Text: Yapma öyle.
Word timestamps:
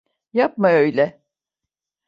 Yapma 0.33 0.69
öyle. 0.69 1.21